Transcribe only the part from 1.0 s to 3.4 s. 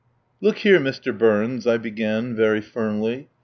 Burns," I began very firmly.